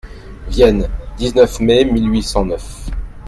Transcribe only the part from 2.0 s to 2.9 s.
huit cent neuf.